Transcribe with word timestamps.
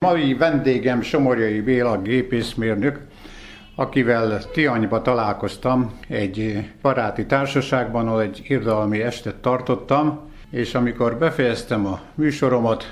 Mai 0.00 0.34
vendégem 0.34 1.00
Somorjai 1.00 1.60
Béla 1.60 2.02
gépészmérnök, 2.02 3.00
akivel 3.74 4.50
Tianyba 4.52 5.02
találkoztam 5.02 5.98
egy 6.08 6.68
baráti 6.82 7.26
társaságban, 7.26 8.06
ahol 8.08 8.22
egy 8.22 8.42
irodalmi 8.48 9.00
estet 9.00 9.34
tartottam, 9.34 10.20
és 10.50 10.74
amikor 10.74 11.16
befejeztem 11.16 11.86
a 11.86 12.00
műsoromat, 12.14 12.84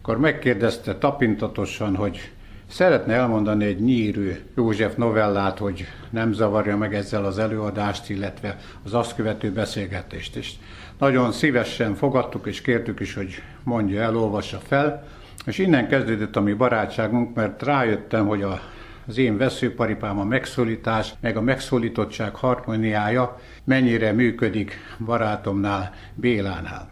akkor 0.00 0.18
megkérdezte 0.18 0.98
tapintatosan, 0.98 1.96
hogy 1.96 2.32
szeretne 2.68 3.14
elmondani 3.14 3.64
egy 3.64 3.80
nyírű 3.80 4.32
József 4.56 4.94
novellát, 4.94 5.58
hogy 5.58 5.84
nem 6.10 6.32
zavarja 6.32 6.76
meg 6.76 6.94
ezzel 6.94 7.24
az 7.24 7.38
előadást, 7.38 8.10
illetve 8.10 8.56
az 8.84 8.94
azt 8.94 9.14
követő 9.14 9.52
beszélgetést. 9.52 10.36
És 10.36 10.52
nagyon 10.98 11.32
szívesen 11.32 11.94
fogadtuk 11.94 12.46
és 12.46 12.60
kértük 12.60 13.00
is, 13.00 13.14
hogy 13.14 13.42
mondja 13.62 14.00
el, 14.00 14.16
olvassa 14.16 14.58
fel. 14.58 15.06
És 15.46 15.58
innen 15.58 15.88
kezdődött 15.88 16.36
a 16.36 16.40
mi 16.40 16.52
barátságunk, 16.52 17.34
mert 17.34 17.62
rájöttem, 17.62 18.26
hogy 18.26 18.42
a, 18.42 18.60
az 19.06 19.18
én 19.18 19.36
veszőparipám, 19.36 20.18
a 20.18 20.24
megszólítás, 20.24 21.14
meg 21.20 21.36
a 21.36 21.40
megszólítottság 21.40 22.34
harmóniája 22.34 23.40
mennyire 23.64 24.12
működik 24.12 24.78
barátomnál, 24.98 25.94
Bélánál. 26.14 26.88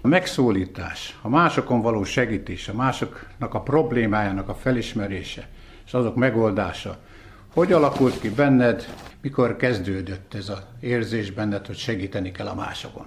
A 0.00 0.08
megszólítás, 0.08 1.18
a 1.22 1.28
másokon 1.28 1.80
való 1.80 2.04
segítés, 2.04 2.68
a 2.68 2.74
másoknak 2.74 3.54
a 3.54 3.60
problémájának 3.60 4.48
a 4.48 4.54
felismerése, 4.54 5.48
és 5.86 5.94
azok 5.94 6.16
megoldása, 6.16 6.98
hogy 7.54 7.72
alakult 7.72 8.20
ki 8.20 8.30
benned, 8.30 8.86
mikor 9.20 9.56
kezdődött 9.56 10.34
ez 10.34 10.48
az 10.48 10.62
érzés 10.80 11.30
benned, 11.30 11.66
hogy 11.66 11.76
segíteni 11.76 12.32
kell 12.32 12.46
a 12.46 12.54
másokon? 12.54 13.06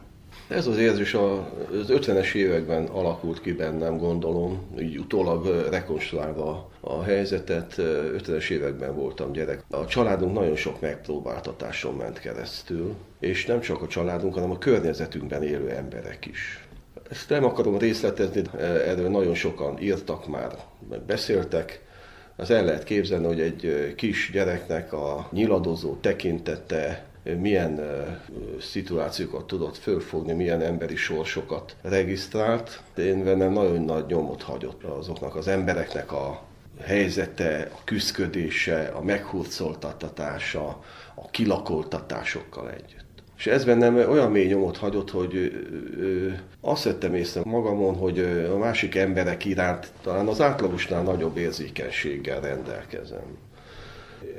Ez 0.50 0.68
az 0.68 0.78
érzés 0.78 1.14
az 1.14 1.88
50-es 1.88 2.34
években 2.34 2.86
alakult 2.86 3.42
ki 3.42 3.54
bennem, 3.54 3.98
gondolom, 3.98 4.60
így 4.80 4.98
utólag 4.98 5.68
rekonstruálva 5.70 6.70
a 6.80 7.04
helyzetet. 7.04 7.74
50-es 7.78 8.50
években 8.50 8.96
voltam 8.96 9.32
gyerek. 9.32 9.64
A 9.70 9.86
családunk 9.86 10.34
nagyon 10.34 10.56
sok 10.56 10.82
megpróbáltatáson 10.82 11.96
ment 11.96 12.20
keresztül, 12.20 12.96
és 13.20 13.46
nem 13.46 13.60
csak 13.60 13.82
a 13.82 13.88
családunk, 13.88 14.34
hanem 14.34 14.52
a 14.52 14.58
környezetünkben 14.58 15.44
élő 15.44 15.70
emberek 15.70 16.26
is. 16.26 16.68
Ezt 17.10 17.30
nem 17.30 17.44
akarom 17.44 17.78
részletezni, 17.78 18.42
erről 18.60 19.10
nagyon 19.10 19.36
sokan 19.36 19.82
írtak 19.82 20.28
már, 20.28 20.52
meg 20.90 21.02
beszéltek. 21.02 21.82
Az 22.36 22.52
el 22.52 22.66
lehet 22.66 22.84
képzelni, 22.84 23.26
hogy 23.26 23.40
egy 23.40 23.94
kis 23.96 24.30
gyereknek 24.34 24.94
a 24.94 25.28
nyiladozó 25.32 25.96
tekintete, 25.96 27.09
milyen 27.24 27.80
szituációkat 28.60 29.48
tudott 29.48 29.78
fölfogni, 29.78 30.34
milyen 30.34 30.62
emberi 30.62 30.96
sorsokat 30.96 31.76
regisztrált. 31.82 32.82
Én 32.98 33.24
bennem 33.24 33.54
nagyon 33.54 33.82
nagy 33.82 34.06
nyomot 34.06 34.42
hagyott 34.42 34.84
azoknak 34.84 35.36
az 35.36 35.48
embereknek 35.48 36.12
a 36.12 36.42
helyzete, 36.82 37.70
a 37.74 37.84
küzdködése, 37.84 38.92
a 38.96 39.02
meghurcoltatása, 39.02 40.84
a 41.16 41.30
kilakoltatásokkal 41.30 42.72
együtt. 42.72 43.08
És 43.38 43.48
ez 43.48 43.66
bennem 43.66 43.96
olyan 43.96 44.32
mély 44.32 44.48
nyomot 44.48 44.78
hagyott, 44.78 45.12
hogy 45.12 45.52
azt 46.62 46.84
vettem 46.84 47.14
észre 47.16 47.42
magamon, 47.44 47.96
hogy 47.96 48.20
a 48.54 48.58
másik 48.58 48.96
emberek 48.96 49.46
iránt 49.46 49.92
talán 50.02 50.28
az 50.28 50.42
átlagosnál 50.42 51.04
nagyobb 51.04 51.38
érzékenységgel 51.38 52.42
rendelkezem. 52.42 53.38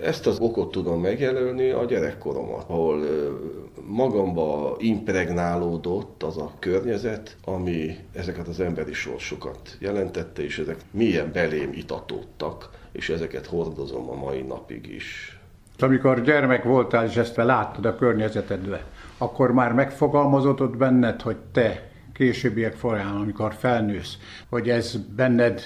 Ezt 0.02 0.26
az 0.26 0.38
okot 0.38 0.70
tudom 0.70 1.00
megjelölni 1.00 1.70
a 1.70 1.84
gyerekkoromat, 1.84 2.64
ahol 2.68 3.04
magamba 3.86 4.76
impregnálódott 4.78 6.22
az 6.22 6.36
a 6.36 6.52
környezet, 6.58 7.36
ami 7.44 7.96
ezeket 8.12 8.48
az 8.48 8.60
emberi 8.60 8.92
sorsokat 8.92 9.76
jelentette, 9.78 10.42
és 10.42 10.58
ezek 10.58 10.76
milyen 10.90 11.32
belém 11.32 11.72
itatódtak, 11.72 12.70
és 12.92 13.08
ezeket 13.08 13.46
hordozom 13.46 14.10
a 14.10 14.14
mai 14.14 14.42
napig 14.42 14.86
is. 14.94 15.38
Amikor 15.78 16.22
gyermek 16.22 16.64
voltál, 16.64 17.04
és 17.06 17.16
ezt 17.16 17.36
láttad 17.36 17.84
a 17.84 17.96
környezetedbe, 17.96 18.84
akkor 19.18 19.52
már 19.52 19.72
megfogalmazódott 19.72 20.76
benned, 20.76 21.22
hogy 21.22 21.36
te 21.52 21.90
későbbiek 22.12 22.74
folyamán, 22.74 23.16
amikor 23.16 23.54
felnősz, 23.54 24.18
hogy 24.48 24.68
ez 24.68 24.96
benned 25.16 25.60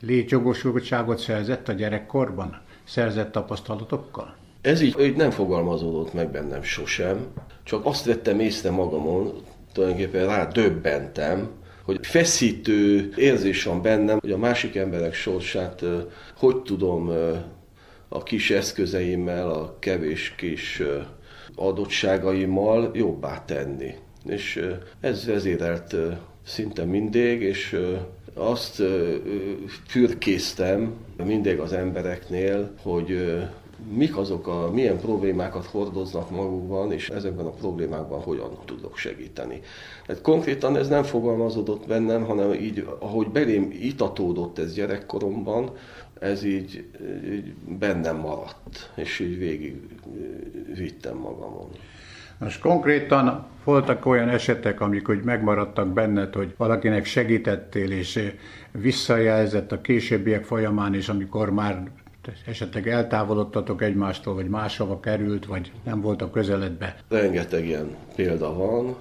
létjogosultságot 0.00 1.18
szerzett 1.18 1.68
a 1.68 1.72
gyerekkorban? 1.72 2.66
Szerzett 2.88 3.32
tapasztalatokkal? 3.32 4.36
Ez 4.60 4.80
így, 4.80 5.00
így 5.00 5.16
nem 5.16 5.30
fogalmazódott 5.30 6.12
meg 6.12 6.30
bennem 6.30 6.62
sosem, 6.62 7.26
csak 7.64 7.86
azt 7.86 8.04
vettem 8.04 8.40
észre 8.40 8.70
magamon, 8.70 9.32
tulajdonképpen 9.72 10.26
rá 10.26 10.46
döbbentem, 10.46 11.48
hogy 11.84 12.06
feszítő 12.06 13.12
érzés 13.16 13.64
van 13.64 13.82
bennem, 13.82 14.18
hogy 14.20 14.32
a 14.32 14.38
másik 14.38 14.76
emberek 14.76 15.14
sorsát 15.14 15.84
hogy 16.36 16.62
tudom 16.62 17.12
a 18.08 18.22
kis 18.22 18.50
eszközeimmel, 18.50 19.50
a 19.50 19.76
kevés 19.78 20.34
kis 20.36 20.82
adottságaimmal 21.54 22.90
jobbá 22.94 23.44
tenni. 23.44 23.94
És 24.24 24.68
ez 25.00 25.26
vezérelt 25.26 25.96
szinte 26.42 26.84
mindig, 26.84 27.42
és 27.42 27.80
azt 28.34 28.82
fürkésztem 29.86 30.94
mindig 31.24 31.58
az 31.58 31.72
embereknél, 31.72 32.70
hogy 32.82 33.38
mik 33.92 34.16
azok 34.16 34.46
a, 34.46 34.70
milyen 34.72 34.98
problémákat 34.98 35.64
hordoznak 35.64 36.30
magukban, 36.30 36.92
és 36.92 37.08
ezekben 37.08 37.46
a 37.46 37.50
problémákban 37.50 38.20
hogyan 38.20 38.58
tudok 38.64 38.96
segíteni. 38.96 39.60
Tehát 40.06 40.22
konkrétan 40.22 40.76
ez 40.76 40.88
nem 40.88 41.02
fogalmazódott 41.02 41.86
bennem, 41.86 42.24
hanem 42.24 42.52
így, 42.52 42.86
ahogy 42.98 43.28
belém 43.28 43.70
itatódott 43.80 44.58
ez 44.58 44.74
gyerekkoromban, 44.74 45.70
ez 46.20 46.44
így, 46.44 46.84
így 47.32 47.54
bennem 47.78 48.16
maradt, 48.16 48.90
és 48.94 49.18
így 49.18 49.38
végig 49.38 49.80
vittem 50.74 51.16
magamon. 51.16 51.68
Most 52.38 52.60
konkrétan 52.60 53.46
voltak 53.64 54.06
olyan 54.06 54.28
esetek, 54.28 54.80
amik 54.80 55.06
hogy 55.06 55.22
megmaradtak 55.22 55.92
benned, 55.92 56.34
hogy 56.34 56.54
valakinek 56.56 57.04
segítettél, 57.04 57.90
és 57.90 58.32
visszajelzett 58.70 59.72
a 59.72 59.80
későbbiek 59.80 60.44
folyamán 60.44 60.94
is, 60.94 61.08
amikor 61.08 61.50
már 61.50 61.90
esetleg 62.46 62.88
eltávolodtatok 62.88 63.82
egymástól, 63.82 64.34
vagy 64.34 64.48
máshova 64.48 65.00
került, 65.00 65.46
vagy 65.46 65.72
nem 65.84 66.00
volt 66.00 66.22
a 66.22 66.30
közeledbe? 66.30 66.96
Rengeteg 67.08 67.66
ilyen 67.66 67.96
példa 68.16 68.54
van 68.54 68.96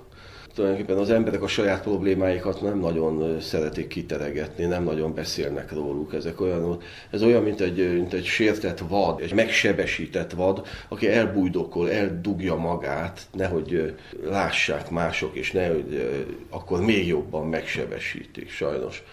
tulajdonképpen 0.58 0.98
az 0.98 1.10
emberek 1.10 1.42
a 1.42 1.48
saját 1.48 1.82
problémáikat 1.82 2.62
nem 2.62 2.80
nagyon 2.80 3.42
szeretik 3.42 3.88
kiteregetni, 3.88 4.66
nem 4.66 4.84
nagyon 4.84 5.14
beszélnek 5.14 5.74
róluk. 5.74 6.14
Ezek 6.14 6.42
olyan, 6.42 6.78
ez 7.12 7.24
olyan, 7.24 7.44
mint 7.44 7.62
egy, 7.62 7.94
mint 7.94 8.14
egy 8.14 8.26
sértett 8.26 8.80
vad, 8.88 9.22
egy 9.22 9.34
megsebesített 9.34 10.32
vad, 10.32 10.68
aki 10.88 11.08
elbújdokol, 11.08 11.92
eldugja 11.92 12.56
magát, 12.56 13.22
nehogy 13.34 13.96
lássák 14.24 14.90
mások, 14.90 15.36
és 15.36 15.52
nehogy 15.52 16.10
akkor 16.50 16.82
még 16.82 17.08
jobban 17.08 17.48
megsebesítik, 17.48 18.50
sajnos. 18.50 19.04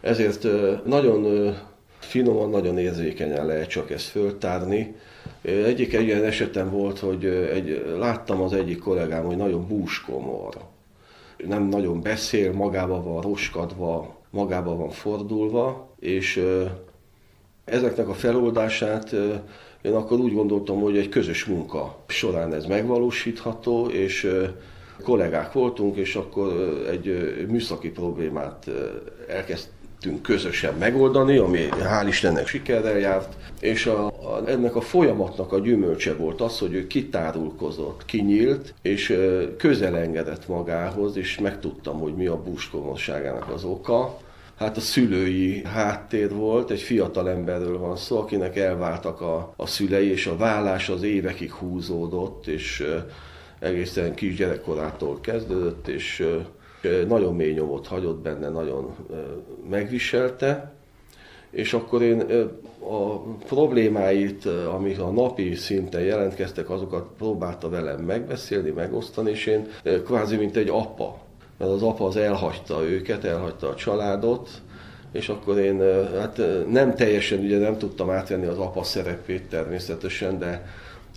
Ezért 0.00 0.46
nagyon 0.84 1.52
finoman, 1.98 2.50
nagyon 2.50 2.78
érzékenyen 2.78 3.46
lehet 3.46 3.68
csak 3.68 3.90
ezt 3.90 4.08
föltárni. 4.08 4.94
Egyik 5.42 5.94
egy 5.94 6.06
ilyen 6.06 6.24
esetem 6.24 6.70
volt, 6.70 6.98
hogy 6.98 7.24
egy, 7.26 7.94
láttam 7.98 8.40
az 8.40 8.52
egyik 8.52 8.78
kollégám, 8.78 9.24
hogy 9.24 9.36
nagyon 9.36 9.66
búskomor 9.66 10.76
nem 11.46 11.62
nagyon 11.62 12.00
beszél, 12.00 12.52
magába 12.52 13.02
van 13.02 13.20
roskadva, 13.20 14.16
magába 14.30 14.76
van 14.76 14.90
fordulva, 14.90 15.94
és 15.98 16.44
ezeknek 17.64 18.08
a 18.08 18.14
feloldását 18.14 19.14
én 19.82 19.94
akkor 19.94 20.18
úgy 20.18 20.32
gondoltam, 20.32 20.80
hogy 20.80 20.96
egy 20.96 21.08
közös 21.08 21.44
munka 21.44 21.96
során 22.06 22.54
ez 22.54 22.66
megvalósítható, 22.66 23.86
és 23.86 24.30
kollégák 25.02 25.52
voltunk, 25.52 25.96
és 25.96 26.14
akkor 26.14 26.52
egy 26.90 27.06
műszaki 27.48 27.90
problémát 27.90 28.70
elkezd 29.28 29.68
tudtunk 30.00 30.22
közösen 30.22 30.74
megoldani, 30.74 31.36
ami 31.36 31.68
hál' 31.70 32.06
Istennek 32.08 32.46
sikerrel 32.46 32.98
járt, 32.98 33.36
és 33.60 33.86
a, 33.86 34.06
a, 34.06 34.42
ennek 34.46 34.76
a 34.76 34.80
folyamatnak 34.80 35.52
a 35.52 35.58
gyümölcse 35.58 36.14
volt 36.14 36.40
az, 36.40 36.58
hogy 36.58 36.74
ő 36.74 36.86
kitárulkozott, 36.86 38.04
kinyílt, 38.04 38.74
és 38.82 39.18
közelengedett 39.56 40.48
magához, 40.48 41.16
és 41.16 41.38
megtudtam, 41.38 41.98
hogy 41.98 42.14
mi 42.14 42.26
a 42.26 42.42
búskomosságának 42.42 43.48
az 43.48 43.64
oka. 43.64 44.18
Hát 44.56 44.76
a 44.76 44.80
szülői 44.80 45.62
háttér 45.64 46.34
volt, 46.34 46.70
egy 46.70 46.80
fiatal 46.80 47.30
emberről 47.30 47.78
van 47.78 47.96
szó, 47.96 48.18
akinek 48.18 48.56
elváltak 48.56 49.20
a, 49.20 49.52
a 49.56 49.66
szülei, 49.66 50.10
és 50.10 50.26
a 50.26 50.36
vállás 50.36 50.88
az 50.88 51.02
évekig 51.02 51.52
húzódott, 51.52 52.46
és 52.46 52.86
egészen 53.58 54.14
kisgyerekkorától 54.14 55.20
kezdődött, 55.20 55.88
és 55.88 56.26
nagyon 57.08 57.34
mély 57.34 57.52
nyomot 57.52 57.86
hagyott 57.86 58.18
benne, 58.18 58.48
nagyon 58.48 58.94
megviselte, 59.70 60.72
és 61.50 61.72
akkor 61.72 62.02
én 62.02 62.20
a 62.80 63.18
problémáit, 63.46 64.46
amik 64.46 65.00
a 65.00 65.10
napi 65.10 65.54
szinten 65.54 66.00
jelentkeztek, 66.00 66.70
azokat 66.70 67.08
próbálta 67.18 67.68
velem 67.68 68.00
megbeszélni, 68.00 68.70
megosztani, 68.70 69.30
és 69.30 69.46
én 69.46 69.66
kvázi 70.04 70.36
mint 70.36 70.56
egy 70.56 70.68
apa, 70.68 71.18
mert 71.58 71.70
az 71.70 71.82
apa 71.82 72.06
az 72.06 72.16
elhagyta 72.16 72.84
őket, 72.84 73.24
elhagyta 73.24 73.68
a 73.68 73.74
családot, 73.74 74.50
és 75.12 75.28
akkor 75.28 75.58
én 75.58 75.82
hát 76.18 76.40
nem 76.70 76.94
teljesen, 76.94 77.38
ugye 77.38 77.58
nem 77.58 77.78
tudtam 77.78 78.10
átvenni 78.10 78.46
az 78.46 78.58
apa 78.58 78.82
szerepét 78.82 79.48
természetesen, 79.48 80.38
de 80.38 80.66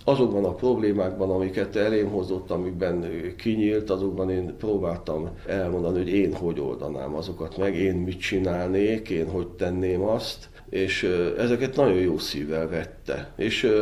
azokban 0.04 0.44
a 0.44 0.54
problémákban, 0.54 1.30
amiket 1.30 1.76
elém 1.76 2.08
hozott, 2.10 2.50
amikben 2.50 3.06
kinyílt, 3.36 3.90
azokban 3.90 4.30
én 4.30 4.56
próbáltam 4.58 5.30
elmondani, 5.46 5.98
hogy 5.98 6.08
én 6.08 6.34
hogy 6.34 6.60
oldanám 6.60 7.14
azokat 7.14 7.56
meg, 7.56 7.74
én 7.74 7.94
mit 7.94 8.20
csinálnék, 8.20 9.08
én 9.08 9.30
hogy 9.30 9.48
tenném 9.48 10.02
azt, 10.02 10.48
és 10.68 11.02
ezeket 11.38 11.76
nagyon 11.76 11.98
jó 11.98 12.18
szívvel 12.18 12.68
vette. 12.68 13.32
És 13.36 13.72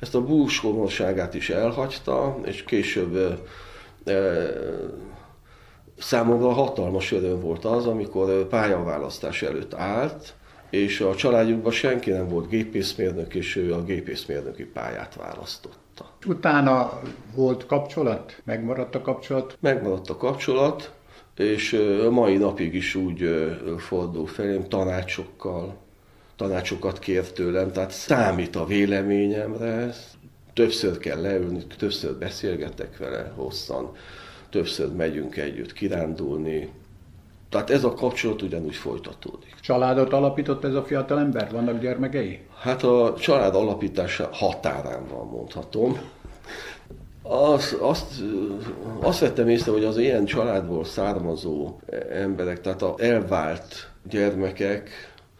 ezt 0.00 0.14
a 0.14 0.24
búshonosságát 0.24 1.34
is 1.34 1.50
elhagyta, 1.50 2.38
és 2.44 2.62
később 2.62 3.38
számomra 5.98 6.52
hatalmas 6.52 7.12
öröm 7.12 7.40
volt 7.40 7.64
az, 7.64 7.86
amikor 7.86 8.48
pályaválasztás 8.48 9.42
előtt 9.42 9.74
állt, 9.74 10.34
és 10.74 11.00
a 11.00 11.14
családjukban 11.14 11.72
senki 11.72 12.10
nem 12.10 12.28
volt 12.28 12.48
gépészmérnök, 12.48 13.34
és 13.34 13.56
ő 13.56 13.74
a 13.74 13.84
gépészmérnöki 13.84 14.64
pályát 14.64 15.14
választotta. 15.14 16.10
Utána 16.26 17.00
volt 17.34 17.66
kapcsolat? 17.66 18.42
Megmaradt 18.44 18.94
a 18.94 19.00
kapcsolat? 19.00 19.56
Megmaradt 19.60 20.10
a 20.10 20.16
kapcsolat, 20.16 20.92
és 21.36 21.72
a 22.06 22.10
mai 22.10 22.36
napig 22.36 22.74
is 22.74 22.94
úgy 22.94 23.46
fordul 23.78 24.26
felém 24.26 24.68
tanácsokkal, 24.68 25.76
tanácsokat 26.36 26.98
kér 26.98 27.32
tőlem, 27.32 27.72
tehát 27.72 27.90
számít 27.90 28.56
a 28.56 28.66
véleményemre, 28.66 29.94
többször 30.52 30.98
kell 30.98 31.20
leülni, 31.20 31.66
többször 31.78 32.14
beszélgetek 32.14 32.96
vele 32.98 33.32
hosszan, 33.36 33.96
többször 34.50 34.92
megyünk 34.92 35.36
együtt 35.36 35.72
kirándulni, 35.72 36.70
tehát 37.48 37.70
ez 37.70 37.84
a 37.84 37.92
kapcsolat 37.92 38.42
ugyanúgy 38.42 38.74
folytatódik. 38.74 39.54
Családot 39.60 40.12
alapított 40.12 40.64
ez 40.64 40.74
a 40.74 40.82
fiatal 40.82 41.18
ember? 41.18 41.52
Vannak 41.52 41.80
gyermekei? 41.80 42.40
Hát 42.60 42.82
a 42.82 43.14
család 43.18 43.54
alapítása 43.54 44.28
határán 44.32 45.06
van, 45.08 45.26
mondhatom. 45.26 45.98
Az, 47.22 47.76
azt, 47.80 48.22
azt 49.00 49.20
vettem 49.20 49.48
észre, 49.48 49.72
hogy 49.72 49.84
az 49.84 49.98
ilyen 49.98 50.24
családból 50.24 50.84
származó 50.84 51.80
emberek, 52.10 52.60
tehát 52.60 52.82
a 52.82 52.94
elvált 52.98 53.90
gyermekek, 54.08 54.90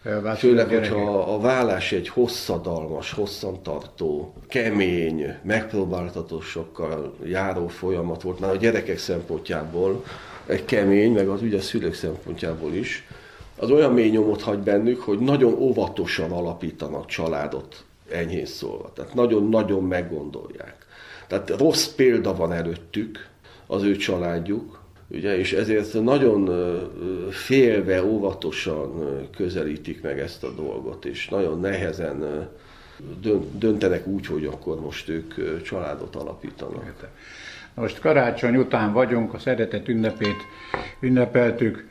elvált 0.04 0.38
főleg, 0.38 0.68
hogyha 0.68 1.20
a 1.20 1.40
vállás 1.40 1.92
egy 1.92 2.08
hosszadalmas, 2.08 3.12
hosszantartó, 3.12 4.34
kemény, 4.48 5.34
megpróbáltatósokkal 5.42 7.14
járó 7.24 7.68
folyamat 7.68 8.22
volt, 8.22 8.40
már 8.40 8.50
a 8.50 8.56
gyerekek 8.56 8.98
szempontjából, 8.98 10.04
egy 10.46 10.64
kemény, 10.64 11.12
meg 11.12 11.28
az 11.28 11.42
ugye 11.42 11.56
a 11.56 11.60
szülők 11.60 11.94
szempontjából 11.94 12.72
is, 12.72 13.06
az 13.56 13.70
olyan 13.70 13.92
mély 13.92 14.10
nyomot 14.10 14.42
hagy 14.42 14.58
bennük, 14.58 15.00
hogy 15.00 15.18
nagyon 15.18 15.52
óvatosan 15.52 16.32
alapítanak 16.32 17.06
családot, 17.06 17.84
enyhén 18.10 18.46
szólva. 18.46 18.92
Tehát 18.94 19.14
nagyon-nagyon 19.14 19.82
meggondolják. 19.82 20.76
Tehát 21.26 21.50
rossz 21.50 21.86
példa 21.86 22.36
van 22.36 22.52
előttük, 22.52 23.28
az 23.66 23.82
ő 23.82 23.96
családjuk, 23.96 24.83
ugye, 25.14 25.38
és 25.38 25.52
ezért 25.52 26.02
nagyon 26.02 26.50
félve, 27.30 28.04
óvatosan 28.04 29.18
közelítik 29.36 30.02
meg 30.02 30.18
ezt 30.18 30.44
a 30.44 30.50
dolgot, 30.50 31.04
és 31.04 31.28
nagyon 31.28 31.60
nehezen 31.60 32.48
döntenek 33.58 34.06
úgy, 34.06 34.26
hogy 34.26 34.44
akkor 34.44 34.80
most 34.80 35.08
ők 35.08 35.62
családot 35.62 36.16
alapítanak. 36.16 37.08
Most 37.74 38.00
karácsony 38.00 38.56
után 38.56 38.92
vagyunk, 38.92 39.34
a 39.34 39.38
szeretet 39.38 39.88
ünnepét 39.88 40.36
ünnepeltük. 41.00 41.86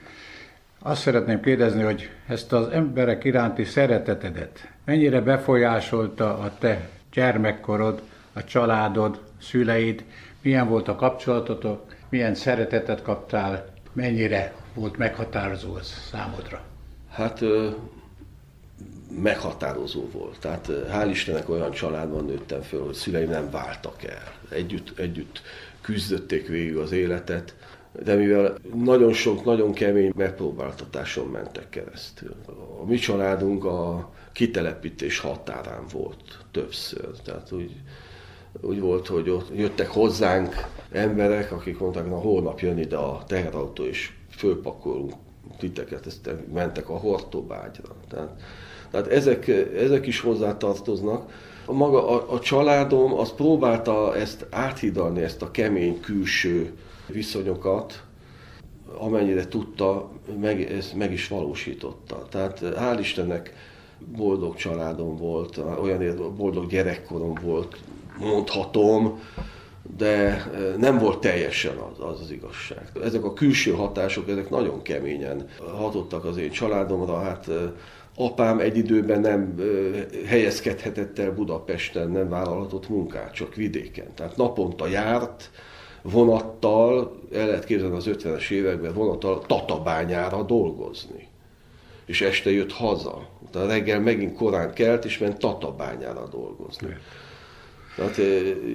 Azt 0.80 1.02
szeretném 1.02 1.42
kérdezni, 1.42 1.81
hogy 1.81 2.10
ezt 2.28 2.54
az 2.54 2.68
emberek 2.68 3.24
iránti 3.24 3.64
szeretetedet 3.64 4.68
mennyire 4.86 5.22
befolyásolta 5.22 6.38
a 6.38 6.58
te 6.60 6.90
gyermekkorod, 7.14 8.02
a 8.34 8.44
családod, 8.44 9.20
szüleid, 9.42 10.04
milyen 10.42 10.70
volt 10.70 10.88
a 10.88 10.96
kapcsolatotok, 10.96 11.94
milyen 12.13 12.36
szeretetet 12.36 13.01
kaptál, 13.01 13.74
mennyire 13.94 14.54
volt 14.74 14.98
meghatározó 14.98 15.77
ez 15.77 15.94
számodra? 16.12 16.62
Hát 17.10 17.39
meghatározó 19.21 20.10
volt. 20.12 20.39
Tehát 20.39 20.69
hál' 20.92 21.07
Istennek 21.10 21.50
olyan 21.50 21.71
családban 21.71 22.25
nőttem 22.25 22.62
föl, 22.62 22.86
hogy 22.86 22.94
szüleim 22.94 23.30
nem 23.30 23.50
váltak 23.51 24.04
el. 24.04 24.33
Együtt, 24.50 25.00
együtt 25.00 25.42
küzdötték 25.81 26.48
végig 26.48 26.75
az 26.75 26.92
életet, 26.92 27.56
de 28.04 28.15
mivel 28.15 28.57
nagyon 28.74 29.13
sok, 29.13 29.45
nagyon 29.45 29.74
kemény 29.74 30.12
megpróbáltatáson 30.15 31.27
mentek 31.27 31.69
keresztül. 31.69 32.36
A 32.81 32.86
mi 32.86 32.95
családunk 32.98 33.65
a 33.65 34.12
kitelepítés 34.31 35.19
határán 35.19 35.83
volt 35.92 36.45
többször. 36.51 37.10
Tehát 37.24 37.51
úgy, 37.51 37.71
úgy 38.62 38.80
volt, 38.80 39.08
hogy 39.08 39.30
ott 39.30 39.56
jöttek 39.56 39.88
hozzánk 39.88 40.68
emberek, 40.92 41.52
akik 41.52 41.80
mondták, 41.80 42.10
na 42.10 42.16
holnap 42.16 42.60
jön 42.60 42.78
ide 42.78 42.98
a 42.98 43.24
teherautó, 43.28 43.84
és 43.84 44.12
fölpakolunk 44.30 45.14
titeket, 45.58 46.06
ezt 46.06 46.30
mentek 46.54 46.90
a 46.90 46.98
Hortobágyra. 46.98 47.96
Tehát, 48.10 48.42
tehát 48.92 49.08
ezek, 49.08 49.48
ezek 49.78 50.08
is 50.08 50.20
hozzátartoznak 50.20 51.32
a 51.66 51.72
maga 51.74 52.10
a, 52.10 52.34
a 52.34 52.40
családom 52.40 53.14
az 53.14 53.34
próbálta 53.34 54.16
ezt 54.16 54.46
áthidalni, 54.50 55.22
ezt 55.22 55.42
a 55.42 55.52
kemény 55.52 56.00
külső 56.00 56.74
viszonyokat, 57.08 58.04
amennyire 58.98 59.48
tudta, 59.48 60.10
meg, 60.40 60.62
ezt 60.62 60.96
meg 60.96 61.12
is 61.12 61.28
valósította. 61.28 62.26
Tehát 62.30 62.60
hál' 62.62 62.98
Istennek 63.00 63.54
boldog 64.16 64.56
családom 64.56 65.18
volt, 65.18 65.58
olyan 65.82 66.36
boldog 66.38 66.68
gyerekkorom 66.68 67.34
volt, 67.42 67.78
mondhatom, 68.19 69.19
de 69.98 70.45
nem 70.77 70.98
volt 70.98 71.19
teljesen 71.19 71.77
az, 71.77 72.06
az 72.06 72.21
az 72.21 72.31
igazság. 72.31 72.92
Ezek 73.04 73.24
a 73.24 73.33
külső 73.33 73.71
hatások, 73.71 74.30
ezek 74.30 74.50
nagyon 74.50 74.81
keményen 74.81 75.48
hatottak 75.77 76.25
az 76.25 76.38
én 76.38 76.51
családomra, 76.51 77.19
hát 77.19 77.50
Apám 78.15 78.60
egy 78.60 78.77
időben 78.77 79.21
nem 79.21 79.56
helyezkedhetett 80.25 81.19
el 81.19 81.31
Budapesten, 81.31 82.10
nem 82.10 82.30
vállalhatott 82.30 82.89
munkát, 82.89 83.33
csak 83.33 83.56
vidéken. 83.56 84.13
Tehát 84.15 84.38
naponta 84.38 84.88
járt, 84.88 85.51
vonattal, 86.01 87.19
el 87.33 87.48
lehet 87.48 87.65
képzelni 87.65 87.95
az 87.95 88.07
50-es 88.07 88.50
években, 88.50 88.94
vonattal 88.94 89.42
Tatabányára 89.42 90.44
dolgozni. 90.44 91.27
És 92.06 92.21
este 92.21 92.51
jött 92.51 92.71
haza. 92.71 93.27
Tehát 93.51 93.68
reggel 93.68 94.00
megint 94.00 94.36
korán 94.36 94.74
kelt, 94.74 95.06
és 95.06 95.18
ment 95.18 95.38
Tatabányára 95.38 96.27
dolgozni. 96.27 96.98
Tehát 97.96 98.18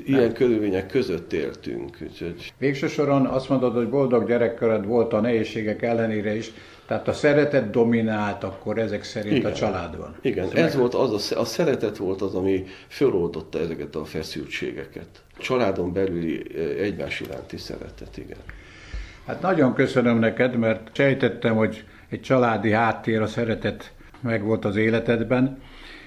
ilyen 0.04 0.20
nem. 0.20 0.32
körülmények 0.32 0.86
között 0.86 1.32
éltünk. 1.32 1.98
Úgyhogy... 2.02 2.52
Végső 2.58 2.86
soron 2.88 3.26
azt 3.26 3.48
mondod, 3.48 3.74
hogy 3.74 3.88
boldog 3.88 4.26
gyerekkored 4.26 4.86
volt 4.86 5.12
a 5.12 5.20
nehézségek 5.20 5.82
ellenére 5.82 6.36
is, 6.36 6.52
tehát 6.86 7.08
a 7.08 7.12
szeretet 7.12 7.70
dominált 7.70 8.44
akkor 8.44 8.78
ezek 8.78 9.04
szerint 9.04 9.36
Igen. 9.36 9.50
a 9.50 9.54
családban. 9.54 10.16
Igen, 10.20 10.44
ez, 10.44 10.52
ez 10.52 10.76
volt 10.76 10.94
az, 10.94 11.32
a, 11.32 11.40
a 11.40 11.44
szeretet 11.44 11.96
volt 11.96 12.22
az, 12.22 12.34
ami 12.34 12.64
föloldotta 12.88 13.58
ezeket 13.58 13.94
a 13.94 14.04
feszültségeket. 14.04 15.08
Családon 15.38 15.92
belüli 15.92 16.58
egymás 16.80 17.20
iránti 17.20 17.56
szeretet, 17.56 18.16
igen. 18.16 18.38
Hát 19.26 19.40
nagyon 19.40 19.74
köszönöm 19.74 20.18
neked, 20.18 20.56
mert 20.56 20.88
sejtettem, 20.92 21.56
hogy 21.56 21.84
egy 22.08 22.20
családi 22.20 22.70
háttér, 22.70 23.20
a 23.20 23.26
szeretet 23.26 23.92
meg 24.20 24.44
volt 24.44 24.64
az 24.64 24.76
életedben, 24.76 25.62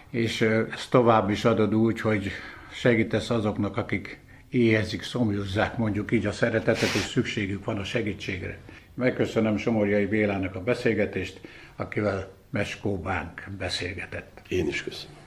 és 0.10 0.42
ezt 0.74 0.90
tovább 0.90 1.30
is 1.30 1.46
adod 1.46 1.76
úgy, 1.76 2.02
hogy 2.02 2.32
segítesz 2.72 3.30
azoknak, 3.30 3.78
akik 3.78 4.20
éhezik, 4.50 5.04
szomjuzzák 5.04 5.78
mondjuk 5.78 6.12
így 6.12 6.26
a 6.26 6.32
szeretetet, 6.32 6.82
és 6.82 7.02
szükségük 7.02 7.66
van 7.66 7.78
a 7.78 7.84
segítségre. 7.84 8.58
Megköszönöm 8.94 9.58
Somorjai 9.58 10.06
Bélának 10.06 10.56
a 10.56 10.64
beszélgetést, 10.64 11.40
akivel 11.76 12.32
Meskó 12.50 12.98
Bánk 12.98 13.50
beszélgetett. 13.58 14.42
Én 14.48 14.68
is 14.68 14.84
köszönöm. 14.84 15.21